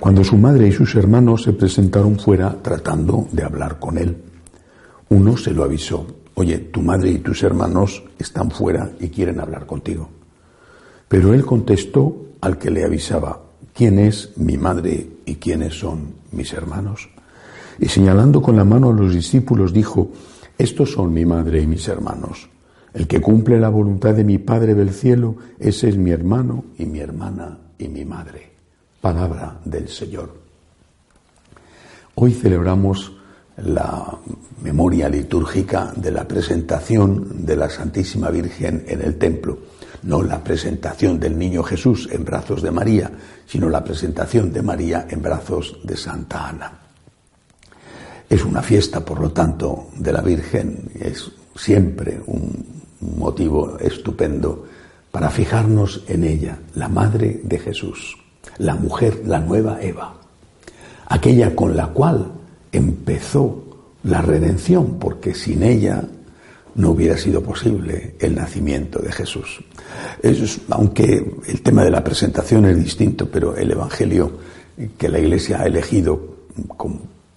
cuando 0.00 0.22
su 0.22 0.36
madre 0.36 0.68
y 0.68 0.72
sus 0.72 0.94
hermanos 0.94 1.42
se 1.42 1.52
presentaron 1.52 2.18
fuera 2.18 2.56
tratando 2.62 3.28
de 3.32 3.44
hablar 3.44 3.78
con 3.78 3.98
él. 3.98 4.16
Uno 5.08 5.36
se 5.36 5.52
lo 5.52 5.64
avisó, 5.64 6.06
oye, 6.34 6.58
tu 6.58 6.82
madre 6.82 7.10
y 7.10 7.18
tus 7.18 7.42
hermanos 7.42 8.04
están 8.18 8.50
fuera 8.50 8.90
y 9.00 9.08
quieren 9.08 9.40
hablar 9.40 9.66
contigo. 9.66 10.08
Pero 11.08 11.32
él 11.32 11.44
contestó 11.44 12.26
al 12.40 12.58
que 12.58 12.70
le 12.70 12.84
avisaba, 12.84 13.40
¿quién 13.72 13.98
es 13.98 14.32
mi 14.36 14.56
madre 14.56 15.08
y 15.24 15.36
quiénes 15.36 15.78
son 15.78 16.14
mis 16.32 16.52
hermanos? 16.52 17.08
Y 17.78 17.88
señalando 17.88 18.42
con 18.42 18.56
la 18.56 18.64
mano 18.64 18.90
a 18.90 18.94
los 18.94 19.14
discípulos 19.14 19.72
dijo, 19.72 20.10
estos 20.58 20.92
son 20.92 21.12
mi 21.12 21.24
madre 21.24 21.62
y 21.62 21.66
mis 21.66 21.86
hermanos. 21.88 22.48
El 22.92 23.06
que 23.06 23.20
cumple 23.20 23.60
la 23.60 23.68
voluntad 23.68 24.14
de 24.14 24.24
mi 24.24 24.38
Padre 24.38 24.74
del 24.74 24.90
cielo, 24.90 25.36
ese 25.58 25.90
es 25.90 25.98
mi 25.98 26.10
hermano 26.10 26.64
y 26.78 26.86
mi 26.86 27.00
hermana 27.00 27.58
y 27.78 27.88
mi 27.88 28.06
madre 28.06 28.55
palabra 29.06 29.60
del 29.64 29.88
Señor. 29.88 30.34
Hoy 32.16 32.32
celebramos 32.32 33.12
la 33.58 34.18
memoria 34.60 35.08
litúrgica 35.08 35.92
de 35.94 36.10
la 36.10 36.26
presentación 36.26 37.46
de 37.46 37.54
la 37.54 37.70
Santísima 37.70 38.30
Virgen 38.30 38.84
en 38.88 39.00
el 39.02 39.16
templo. 39.16 39.58
No 40.02 40.24
la 40.24 40.42
presentación 40.42 41.20
del 41.20 41.38
niño 41.38 41.62
Jesús 41.62 42.08
en 42.10 42.24
brazos 42.24 42.62
de 42.62 42.72
María, 42.72 43.12
sino 43.46 43.68
la 43.68 43.84
presentación 43.84 44.52
de 44.52 44.62
María 44.62 45.06
en 45.08 45.22
brazos 45.22 45.78
de 45.84 45.96
Santa 45.96 46.48
Ana. 46.48 46.72
Es 48.28 48.44
una 48.44 48.60
fiesta, 48.60 49.04
por 49.04 49.20
lo 49.20 49.30
tanto, 49.30 49.86
de 49.96 50.12
la 50.12 50.20
Virgen, 50.20 50.90
es 50.98 51.30
siempre 51.54 52.20
un 52.26 52.82
motivo 53.16 53.78
estupendo 53.78 54.66
para 55.12 55.30
fijarnos 55.30 56.02
en 56.08 56.24
ella, 56.24 56.58
la 56.74 56.88
Madre 56.88 57.40
de 57.44 57.60
Jesús 57.60 58.16
la 58.58 58.74
mujer, 58.74 59.22
la 59.26 59.40
nueva 59.40 59.82
Eva, 59.82 60.14
aquella 61.08 61.54
con 61.54 61.76
la 61.76 61.88
cual 61.88 62.26
empezó 62.72 63.64
la 64.04 64.22
redención, 64.22 64.98
porque 64.98 65.34
sin 65.34 65.62
ella 65.62 66.02
no 66.76 66.90
hubiera 66.90 67.16
sido 67.16 67.42
posible 67.42 68.14
el 68.20 68.34
nacimiento 68.34 69.00
de 69.00 69.12
Jesús. 69.12 69.60
aunque 70.70 71.24
el 71.46 71.62
tema 71.62 71.84
de 71.84 71.90
la 71.90 72.04
presentación 72.04 72.66
es 72.66 72.76
distinto, 72.76 73.28
pero 73.30 73.56
el 73.56 73.70
Evangelio 73.70 74.32
que 74.98 75.08
la 75.08 75.18
Iglesia 75.18 75.62
ha 75.62 75.66
elegido 75.66 76.36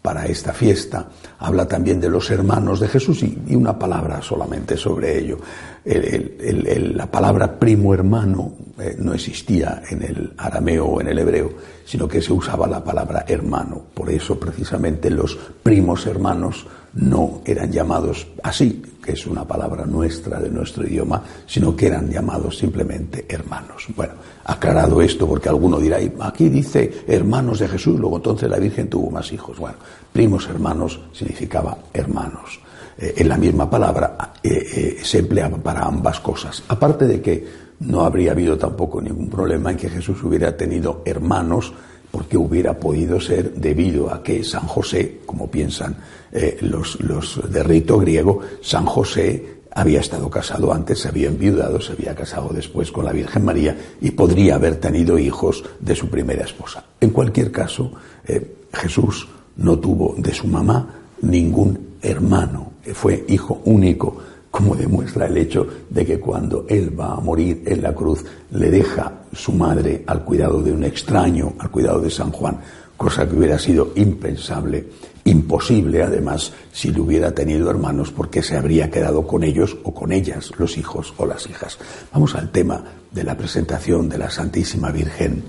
para 0.01 0.25
esta 0.25 0.53
fiesta 0.53 1.09
habla 1.39 1.67
también 1.67 1.99
de 1.99 2.09
los 2.09 2.29
hermanos 2.31 2.79
de 2.79 2.87
Jesús 2.87 3.23
y, 3.23 3.55
una 3.55 3.77
palabra 3.77 4.21
solamente 4.21 4.77
sobre 4.77 5.19
ello. 5.19 5.37
la 5.85 7.05
palabra 7.07 7.59
primo 7.59 7.93
hermano 7.93 8.53
eh, 8.79 8.95
no 8.97 9.13
existía 9.13 9.81
en 9.89 10.03
el 10.03 10.33
arameo 10.37 10.85
o 10.85 11.01
en 11.01 11.07
el 11.07 11.19
hebreo, 11.19 11.53
sino 11.85 12.07
que 12.07 12.21
se 12.21 12.33
usaba 12.33 12.67
la 12.67 12.83
palabra 12.83 13.25
hermano. 13.27 13.81
Por 13.93 14.09
eso 14.09 14.39
precisamente 14.39 15.09
los 15.09 15.35
primos 15.61 16.05
hermanos 16.05 16.65
no 16.93 17.41
eran 17.45 17.71
llamados 17.71 18.27
así, 18.43 18.81
que 19.03 19.13
es 19.13 19.27
una 19.27 19.45
palabra 19.45 19.85
nuestra 19.85 20.39
de 20.39 20.49
nuestro 20.49 20.85
idioma, 20.85 21.23
sino 21.45 21.75
que 21.75 21.87
eran 21.87 22.09
llamados 22.09 22.57
simplemente 22.57 23.25
hermanos. 23.27 23.87
Bueno, 23.95 24.13
aclarado 24.45 25.01
esto, 25.01 25.27
porque 25.27 25.49
alguno 25.49 25.79
dirá, 25.79 25.97
aquí 26.21 26.49
dice 26.49 27.03
hermanos 27.07 27.59
de 27.59 27.67
Jesús, 27.67 27.99
luego 27.99 28.17
entonces 28.17 28.49
la 28.49 28.59
Virgen 28.59 28.89
tuvo 28.89 29.11
más 29.11 29.31
hijos. 29.31 29.57
Bueno, 29.57 29.77
primos 30.11 30.47
hermanos 30.47 30.99
significaba 31.13 31.77
hermanos. 31.93 32.59
Eh, 32.97 33.13
en 33.17 33.29
la 33.29 33.37
misma 33.37 33.69
palabra 33.69 34.33
eh, 34.43 34.97
se 35.01 35.19
empleaba 35.19 35.57
para 35.57 35.81
ambas 35.81 36.19
cosas. 36.19 36.63
Aparte 36.67 37.05
de 37.05 37.21
que 37.21 37.68
no 37.79 38.01
habría 38.01 38.31
habido 38.31 38.57
tampoco 38.57 39.01
ningún 39.01 39.29
problema 39.29 39.71
en 39.71 39.77
que 39.77 39.89
Jesús 39.89 40.23
hubiera 40.23 40.55
tenido 40.55 41.01
hermanos, 41.05 41.73
porque 42.11 42.37
hubiera 42.37 42.77
podido 42.79 43.19
ser 43.21 43.53
debido 43.53 44.11
a 44.11 44.23
que 44.23 44.43
San 44.43 44.65
José, 44.67 45.19
como 45.25 45.49
piensan 45.49 45.95
eh, 46.31 46.57
los, 46.61 46.99
los 47.01 47.39
de 47.51 47.63
rito 47.63 47.99
griego, 47.99 48.41
San 48.61 48.85
José 48.85 49.59
había 49.71 49.99
estado 49.99 50.29
casado 50.29 50.73
antes, 50.73 50.99
se 50.99 51.07
había 51.07 51.27
enviudado, 51.27 51.79
se 51.79 51.93
había 51.93 52.15
casado 52.15 52.49
después 52.51 52.91
con 52.91 53.05
la 53.05 53.13
Virgen 53.13 53.45
María 53.45 53.77
y 54.01 54.11
podría 54.11 54.55
haber 54.55 54.77
tenido 54.77 55.19
hijos 55.19 55.63
de 55.79 55.95
su 55.95 56.09
primera 56.09 56.43
esposa. 56.43 56.83
En 56.99 57.11
cualquier 57.11 57.51
caso, 57.51 57.91
eh, 58.27 58.55
Jesús 58.73 59.27
no 59.57 59.77
tuvo 59.77 60.15
de 60.17 60.33
su 60.33 60.47
mamá 60.47 60.95
ningún 61.21 61.97
hermano, 62.01 62.73
fue 62.93 63.25
hijo 63.27 63.61
único 63.65 64.17
como 64.51 64.75
demuestra 64.75 65.27
el 65.27 65.37
hecho 65.37 65.67
de 65.89 66.05
que 66.05 66.19
cuando 66.19 66.65
él 66.67 66.97
va 66.99 67.13
a 67.13 67.19
morir 67.19 67.63
en 67.65 67.81
la 67.81 67.93
cruz 67.93 68.23
le 68.51 68.71
deja 68.71 69.21
su 69.33 69.51
madre 69.51 70.03
al 70.07 70.23
cuidado 70.23 70.61
de 70.61 70.71
un 70.71 70.83
extraño, 70.83 71.53
al 71.59 71.69
cuidado 71.69 72.01
de 72.01 72.09
San 72.09 72.31
Juan, 72.31 72.59
cosa 72.97 73.27
que 73.27 73.35
hubiera 73.35 73.59
sido 73.59 73.91
impensable, 73.95 74.87
imposible 75.25 76.01
además 76.01 76.51
si 76.71 76.91
le 76.91 76.99
hubiera 76.99 77.31
tenido 77.31 77.69
hermanos 77.69 78.11
porque 78.11 78.41
se 78.41 78.57
habría 78.57 78.89
quedado 78.89 79.25
con 79.25 79.43
ellos 79.43 79.77
o 79.83 79.93
con 79.93 80.11
ellas, 80.11 80.51
los 80.57 80.77
hijos 80.77 81.13
o 81.17 81.25
las 81.25 81.47
hijas. 81.47 81.77
Vamos 82.11 82.33
al 82.35 82.51
tema 82.51 82.83
de 83.11 83.23
la 83.23 83.37
presentación 83.37 84.09
de 84.09 84.17
la 84.17 84.31
Santísima 84.31 84.91
Virgen 84.91 85.43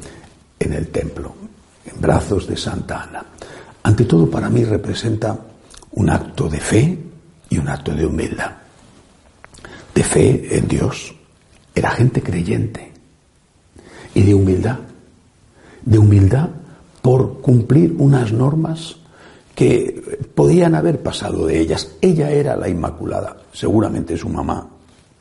en 0.59 0.73
el 0.75 0.89
templo, 0.89 1.35
en 1.87 2.01
brazos 2.01 2.47
de 2.47 2.57
Santa 2.57 3.03
Ana. 3.03 3.25
Ante 3.83 4.05
todo 4.05 4.31
para 4.31 4.51
mí 4.51 4.63
representa 4.65 5.39
un 5.93 6.11
acto 6.11 6.49
de 6.49 6.61
fe 6.61 6.99
y 7.49 7.59
un 7.59 7.69
acto 7.69 7.95
de 7.95 8.05
humildad 8.05 8.61
de 9.95 10.03
fe 10.03 10.57
en 10.57 10.69
Dios. 10.69 11.15
Era 11.75 11.91
gente 11.91 12.23
creyente 12.23 12.93
y 14.15 14.23
de 14.23 14.35
humildad. 14.35 14.79
De 15.85 15.99
humildad 15.99 16.49
por 17.03 17.41
cumplir 17.41 17.95
unas 17.99 18.33
normas 18.33 18.97
que 19.55 20.19
podían 20.35 20.75
haber 20.75 21.03
pasado 21.03 21.47
de 21.47 21.61
ellas. 21.61 21.97
Ella 22.01 22.31
era 22.31 22.57
la 22.57 22.69
Inmaculada. 22.69 23.37
Seguramente 23.53 24.17
su 24.17 24.29
mamá 24.29 24.69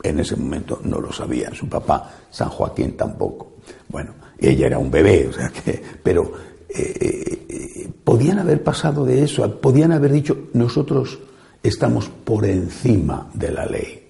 en 0.02 0.20
ese 0.20 0.36
momento 0.36 0.80
no 0.84 1.00
lo 1.00 1.12
sabía, 1.12 1.54
su 1.54 1.68
papá, 1.68 2.10
San 2.30 2.48
Joaquín, 2.48 2.96
tampoco. 2.96 3.52
Bueno, 3.88 4.12
ella 4.38 4.66
era 4.66 4.78
un 4.78 4.90
bebé, 4.90 5.28
o 5.28 5.32
sea 5.32 5.50
que, 5.50 5.82
pero 6.02 6.32
eh, 6.68 7.46
eh, 7.48 7.90
podían 8.02 8.38
haber 8.38 8.62
pasado 8.62 9.04
de 9.04 9.24
eso, 9.24 9.60
podían 9.60 9.92
haber 9.92 10.12
dicho, 10.12 10.48
nosotros 10.54 11.18
estamos 11.62 12.08
por 12.08 12.46
encima 12.46 13.28
de 13.34 13.50
la 13.50 13.66
ley. 13.66 14.09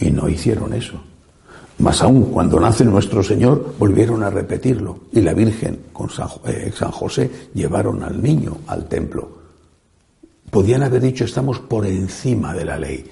Y 0.00 0.10
no 0.10 0.28
hicieron 0.28 0.72
eso. 0.72 1.00
Más 1.78 2.02
aún, 2.02 2.24
cuando 2.30 2.58
nace 2.58 2.84
nuestro 2.84 3.22
Señor, 3.22 3.74
volvieron 3.78 4.22
a 4.22 4.30
repetirlo. 4.30 5.00
Y 5.12 5.20
la 5.20 5.34
Virgen 5.34 5.80
con 5.92 6.10
eh, 6.46 6.72
San, 6.74 6.90
José 6.90 7.30
llevaron 7.54 8.02
al 8.02 8.22
niño 8.22 8.58
al 8.66 8.86
templo. 8.86 9.40
Podían 10.50 10.82
haber 10.82 11.02
dicho, 11.02 11.24
estamos 11.24 11.60
por 11.60 11.86
encima 11.86 12.52
de 12.54 12.64
la 12.64 12.78
ley. 12.78 13.06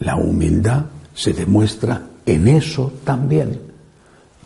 La 0.00 0.16
humildad 0.16 0.86
se 1.14 1.32
demuestra 1.32 2.02
en 2.24 2.48
eso 2.48 2.92
también. 3.04 3.60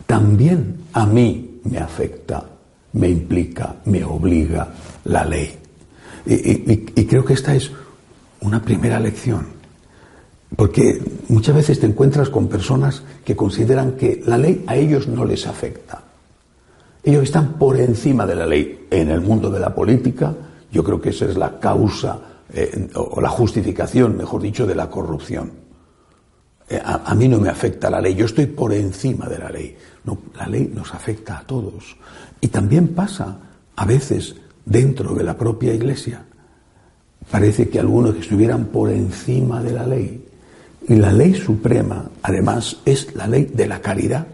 También 0.05 0.81
a 0.93 1.05
mí 1.05 1.61
me 1.63 1.77
afecta, 1.77 2.43
me 2.93 3.09
implica, 3.09 3.77
me 3.85 4.03
obliga 4.03 4.67
la 5.05 5.25
ley. 5.25 5.57
y 6.25 7.05
creo 7.05 7.25
que 7.25 7.33
esta 7.33 7.55
es 7.55 7.71
una 8.41 8.61
primera 8.61 8.99
lección 8.99 9.62
porque 10.55 11.01
muchas 11.29 11.55
veces 11.55 11.79
te 11.79 11.87
encuentras 11.87 12.29
con 12.29 12.47
personas 12.47 13.03
que 13.25 13.35
consideran 13.35 13.93
que 13.93 14.21
la 14.25 14.37
ley 14.37 14.63
a 14.67 14.75
ellos 14.75 15.07
no 15.07 15.25
les 15.25 15.47
afecta. 15.47 16.03
Ellos 17.03 17.23
están 17.23 17.53
por 17.53 17.79
encima 17.79 18.25
de 18.25 18.35
la 18.35 18.45
ley. 18.45 18.87
En 18.89 19.09
el 19.09 19.21
mundo 19.21 19.49
de 19.49 19.59
la 19.59 19.73
política, 19.73 20.33
yo 20.71 20.83
creo 20.83 21.01
que 21.01 21.09
esa 21.09 21.25
es 21.25 21.35
la 21.35 21.59
causa 21.59 22.19
eh, 22.53 22.89
o 22.95 23.19
la 23.19 23.29
justificación, 23.29 24.15
mejor 24.15 24.41
dicho, 24.41 24.65
de 24.65 24.75
la 24.75 24.89
corrupción. 24.89 25.51
Eh, 26.69 26.79
a, 26.83 27.11
a, 27.11 27.15
mí 27.15 27.27
no 27.27 27.39
me 27.39 27.49
afecta 27.49 27.89
la 27.89 27.99
ley, 27.99 28.15
yo 28.15 28.25
estoy 28.25 28.45
por 28.45 28.73
encima 28.73 29.27
de 29.27 29.39
la 29.39 29.49
ley. 29.49 29.75
La 30.37 30.47
ley 30.47 30.71
nos 30.73 30.93
afecta 30.93 31.39
a 31.39 31.47
todos. 31.47 31.97
Y 32.39 32.49
también 32.49 32.89
pasa 32.89 33.37
a 33.75 33.85
veces 33.85 34.35
dentro 34.65 35.13
de 35.15 35.23
la 35.23 35.37
propia 35.37 35.73
iglesia. 35.73 36.23
Parece 37.29 37.69
que 37.69 37.79
algunos 37.79 38.13
que 38.13 38.21
estuvieran 38.21 38.65
por 38.65 38.91
encima 38.91 39.61
de 39.61 39.71
la 39.71 39.87
ley 39.87 40.22
y 40.87 40.95
la 40.95 41.13
ley 41.13 41.33
suprema, 41.33 42.09
además, 42.21 42.77
es 42.85 43.15
la 43.15 43.27
ley 43.27 43.45
de 43.53 43.67
la 43.67 43.81
caridad. 43.81 44.27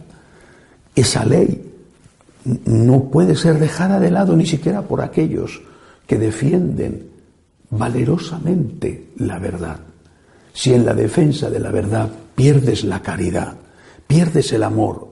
Esa 0.95 1.23
ley 1.25 1.69
no 2.65 3.05
puede 3.05 3.35
ser 3.35 3.59
dejada 3.59 3.99
de 3.99 4.11
lado 4.11 4.35
ni 4.35 4.45
siquiera 4.45 4.81
por 4.81 5.01
aquellos 5.01 5.61
que 6.07 6.17
defienden 6.17 7.07
valerosamente 7.69 9.11
la 9.17 9.37
verdad. 9.37 9.79
Si 10.53 10.73
en 10.73 10.85
la 10.85 10.93
defensa 10.93 11.49
de 11.49 11.59
la 11.59 11.71
verdad 11.71 12.09
pierdes 12.35 12.83
la 12.83 13.01
caridad, 13.01 13.55
pierdes 14.07 14.51
el 14.51 14.63
amor, 14.63 15.07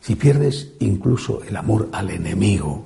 si 0.00 0.14
pierdes 0.14 0.72
incluso 0.80 1.42
el 1.46 1.56
amor 1.56 1.88
al 1.92 2.10
enemigo, 2.10 2.84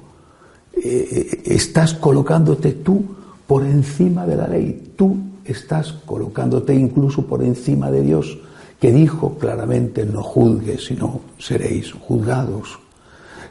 eh, 0.74 1.42
estás 1.44 1.94
colocándote 1.94 2.72
tú 2.72 3.04
por 3.46 3.64
encima 3.64 4.26
de 4.26 4.36
la 4.36 4.48
ley, 4.48 4.94
tú 4.96 5.16
estás 5.44 5.92
colocándote 6.04 6.74
incluso 6.74 7.26
por 7.26 7.42
encima 7.42 7.90
de 7.90 8.02
Dios, 8.02 8.38
que 8.80 8.92
dijo 8.92 9.38
claramente 9.38 10.04
no 10.04 10.22
juzgues, 10.22 10.86
sino 10.86 11.20
seréis 11.38 11.92
juzgados. 11.92 12.78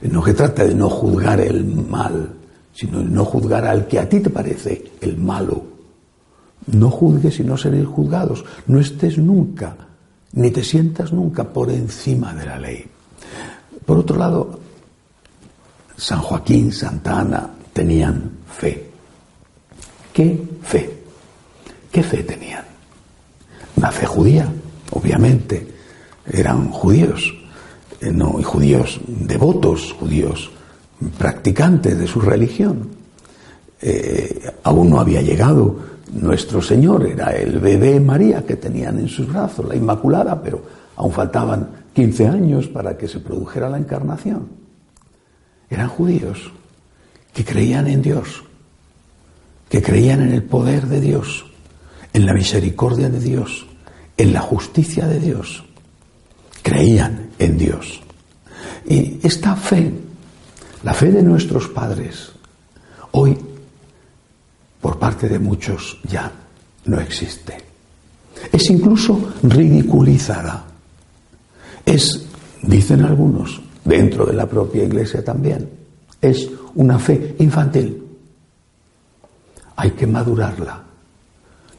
No 0.01 0.25
se 0.25 0.33
trata 0.33 0.65
de 0.65 0.75
no 0.75 0.89
juzgar 0.89 1.39
el 1.39 1.63
mal, 1.63 2.33
sino 2.73 2.99
de 2.99 3.05
no 3.05 3.23
juzgar 3.23 3.65
al 3.65 3.87
que 3.87 3.99
a 3.99 4.09
ti 4.09 4.19
te 4.19 4.29
parece 4.29 4.91
el 4.99 5.17
malo. 5.17 5.63
No 6.67 6.89
juzgues 6.89 7.39
y 7.39 7.43
no 7.43 7.57
seréis 7.57 7.87
juzgados. 7.87 8.43
No 8.67 8.79
estés 8.79 9.17
nunca, 9.17 9.75
ni 10.33 10.51
te 10.51 10.63
sientas 10.63 11.13
nunca 11.13 11.43
por 11.43 11.69
encima 11.69 12.33
de 12.33 12.45
la 12.45 12.59
ley. 12.59 12.85
Por 13.85 13.97
otro 13.97 14.17
lado, 14.17 14.59
San 15.95 16.21
Joaquín, 16.21 16.71
Santa 16.71 17.19
Ana 17.19 17.49
tenían 17.73 18.31
fe. 18.47 18.89
¿Qué 20.13 20.41
fe? 20.63 21.00
¿Qué 21.91 22.03
fe 22.03 22.23
tenían? 22.23 22.63
Una 23.75 23.91
fe 23.91 24.05
judía, 24.05 24.47
obviamente. 24.91 25.67
Eran 26.25 26.69
judíos, 26.71 27.33
eh, 27.99 28.11
no, 28.11 28.37
y 28.39 28.43
judíos 28.43 28.99
devotos, 29.07 29.93
judíos 29.99 30.51
practicantes 31.17 31.97
de 31.97 32.07
su 32.07 32.21
religión. 32.21 32.89
Eh, 33.81 34.51
aún 34.63 34.89
no 34.89 34.99
había 34.99 35.21
llegado 35.21 35.75
nuestro 36.13 36.61
Señor, 36.61 37.07
era 37.07 37.31
el 37.31 37.59
bebé 37.59 37.99
María 37.99 38.45
que 38.45 38.55
tenían 38.55 38.99
en 38.99 39.07
sus 39.07 39.27
brazos, 39.27 39.67
la 39.67 39.75
Inmaculada, 39.75 40.41
pero 40.41 40.61
aún 40.95 41.11
faltaban 41.11 41.69
15 41.93 42.27
años 42.27 42.67
para 42.67 42.97
que 42.97 43.07
se 43.07 43.19
produjera 43.19 43.69
la 43.69 43.77
encarnación. 43.77 44.47
Eran 45.69 45.87
judíos 45.87 46.51
que 47.33 47.43
creían 47.43 47.87
en 47.87 48.01
Dios, 48.01 48.43
que 49.69 49.81
creían 49.81 50.21
en 50.21 50.33
el 50.33 50.43
poder 50.43 50.85
de 50.87 51.01
Dios, 51.01 51.45
en 52.13 52.25
la 52.25 52.33
misericordia 52.33 53.09
de 53.09 53.19
Dios, 53.19 53.65
en 54.17 54.33
la 54.33 54.41
justicia 54.41 55.07
de 55.07 55.19
Dios. 55.19 55.63
Creían 56.61 57.29
en 57.39 57.57
Dios. 57.57 58.01
Y 58.87 59.19
esta 59.23 59.55
fe, 59.55 59.91
la 60.83 60.93
fe 60.93 61.11
de 61.11 61.23
nuestros 61.23 61.67
padres, 61.69 62.31
hoy, 63.11 63.37
por 64.79 64.99
parte 64.99 65.29
de 65.29 65.39
muchos, 65.39 65.99
ya 66.03 66.31
no 66.85 66.99
existe. 66.99 67.57
Es 68.51 68.69
incluso 68.69 69.33
ridiculizada. 69.43 70.65
Es, 71.85 72.25
dicen 72.61 73.03
algunos, 73.03 73.61
dentro 73.83 74.25
de 74.25 74.33
la 74.33 74.47
propia 74.47 74.83
iglesia 74.83 75.23
también, 75.23 75.69
es 76.21 76.49
una 76.75 76.99
fe 76.99 77.35
infantil. 77.39 78.03
Hay 79.75 79.91
que 79.91 80.07
madurarla. 80.07 80.90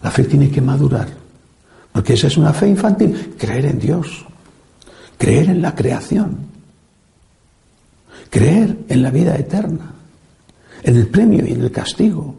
La 0.03 0.11
fe 0.11 0.25
tiene 0.25 0.51
que 0.51 0.61
madurar, 0.61 1.09
porque 1.93 2.15
esa 2.15 2.27
es 2.27 2.37
una 2.37 2.53
fe 2.53 2.69
infantil, 2.69 3.35
creer 3.39 3.67
en 3.67 3.79
Dios, 3.79 4.25
creer 5.17 5.51
en 5.51 5.63
la 5.63 5.75
creación, 5.75 6.39
creer 8.29 8.79
en 8.89 9.03
la 9.03 9.11
vida 9.11 9.37
eterna, 9.37 9.93
en 10.83 10.97
el 10.97 11.07
premio 11.09 11.47
y 11.47 11.53
en 11.53 11.63
el 11.63 11.71
castigo. 11.71 12.35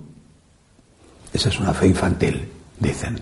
Esa 1.32 1.50
es 1.50 1.60
una 1.60 1.74
fe 1.74 1.88
infantil, 1.88 2.48
dicen. 2.80 3.20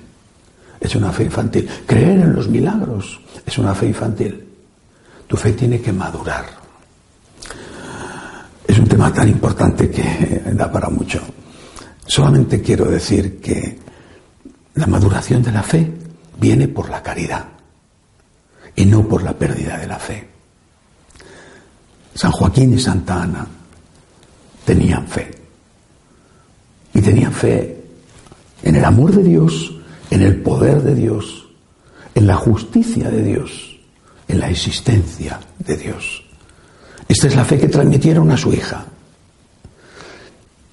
Es 0.79 0.95
una 0.95 1.11
fe 1.11 1.25
infantil. 1.25 1.69
Creer 1.85 2.21
en 2.21 2.33
los 2.33 2.49
milagros 2.49 3.19
es 3.45 3.57
una 3.59 3.75
fe 3.75 3.85
infantil. 3.85 4.43
Tu 5.27 5.37
fe 5.37 5.53
tiene 5.53 5.79
que 5.79 5.93
madurar. 5.93 6.45
Es 8.67 8.79
un 8.79 8.87
tema 8.87 9.13
tan 9.13 9.29
importante 9.29 9.91
que 9.91 10.41
da 10.53 10.71
para 10.71 10.89
mucho. 10.89 11.21
Solamente 12.05 12.61
quiero 12.61 12.85
decir 12.85 13.39
que 13.39 13.79
la 14.75 14.87
maduración 14.87 15.43
de 15.43 15.51
la 15.51 15.63
fe 15.63 15.91
viene 16.39 16.67
por 16.67 16.89
la 16.89 17.03
caridad 17.03 17.45
y 18.75 18.85
no 18.85 19.07
por 19.07 19.23
la 19.23 19.33
pérdida 19.33 19.77
de 19.77 19.87
la 19.87 19.99
fe. 19.99 20.27
San 22.13 22.31
Joaquín 22.31 22.73
y 22.73 22.79
Santa 22.79 23.23
Ana 23.23 23.47
tenían 24.65 25.07
fe. 25.07 25.31
Y 26.93 27.01
tenían 27.01 27.31
fe 27.31 27.83
en 28.63 28.75
el 28.75 28.85
amor 28.85 29.11
de 29.11 29.23
Dios, 29.23 29.73
en 30.09 30.21
el 30.21 30.41
poder 30.41 30.81
de 30.81 30.93
Dios, 30.93 31.47
en 32.15 32.27
la 32.27 32.35
justicia 32.35 33.09
de 33.09 33.23
Dios, 33.23 33.79
en 34.27 34.39
la 34.39 34.49
existencia 34.49 35.39
de 35.59 35.77
Dios. 35.77 36.23
Esta 37.07 37.27
es 37.27 37.35
la 37.35 37.45
fe 37.45 37.57
que 37.57 37.67
transmitieron 37.67 38.29
a 38.31 38.37
su 38.37 38.53
hija. 38.53 38.85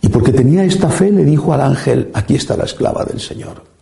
Y 0.00 0.08
porque 0.08 0.32
tenía 0.32 0.64
esta 0.64 0.88
fe 0.90 1.10
le 1.10 1.24
dijo 1.24 1.52
al 1.52 1.60
ángel, 1.60 2.10
aquí 2.14 2.34
está 2.34 2.56
la 2.56 2.64
esclava 2.64 3.04
del 3.04 3.20
Señor. 3.20 3.77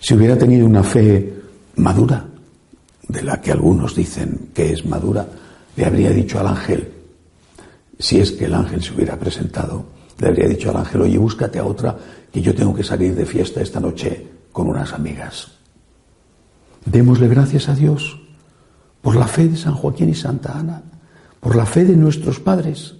Si 0.00 0.14
hubiera 0.14 0.36
tenido 0.36 0.66
una 0.66 0.82
fe 0.82 1.34
madura, 1.76 2.24
de 3.08 3.22
la 3.22 3.40
que 3.40 3.52
algunos 3.52 3.94
dicen 3.94 4.50
que 4.54 4.72
es 4.72 4.84
madura, 4.84 5.26
le 5.76 5.84
habría 5.84 6.10
dicho 6.10 6.38
al 6.38 6.48
ángel, 6.48 6.92
si 7.98 8.20
es 8.20 8.32
que 8.32 8.44
el 8.44 8.54
ángel 8.54 8.82
se 8.82 8.94
hubiera 8.94 9.18
presentado, 9.18 9.86
le 10.18 10.28
habría 10.28 10.48
dicho 10.48 10.70
al 10.70 10.76
ángel, 10.76 11.02
oye, 11.02 11.18
búscate 11.18 11.58
a 11.58 11.64
otra, 11.64 11.96
que 12.32 12.42
yo 12.42 12.54
tengo 12.54 12.74
que 12.74 12.84
salir 12.84 13.14
de 13.14 13.24
fiesta 13.24 13.60
esta 13.60 13.80
noche 13.80 14.26
con 14.52 14.68
unas 14.68 14.92
amigas. 14.92 15.48
Démosle 16.84 17.28
gracias 17.28 17.68
a 17.68 17.74
Dios 17.74 18.20
por 19.00 19.16
la 19.16 19.26
fe 19.26 19.48
de 19.48 19.56
San 19.56 19.74
Joaquín 19.74 20.08
y 20.10 20.14
Santa 20.14 20.58
Ana, 20.58 20.82
por 21.40 21.56
la 21.56 21.66
fe 21.66 21.84
de 21.84 21.96
nuestros 21.96 22.40
padres. 22.40 22.94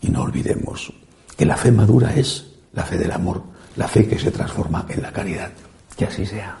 Y 0.00 0.08
no 0.10 0.22
olvidemos 0.22 0.92
que 1.36 1.46
la 1.46 1.56
fe 1.56 1.72
madura 1.72 2.14
es 2.14 2.46
la 2.72 2.84
fe 2.84 2.98
del 2.98 3.12
amor, 3.12 3.42
la 3.78 3.86
fe 3.86 4.08
que 4.08 4.18
se 4.18 4.32
transforma 4.32 4.84
en 4.88 5.00
la 5.00 5.12
caridad. 5.12 5.50
Que 5.96 6.06
así 6.06 6.26
sea. 6.26 6.56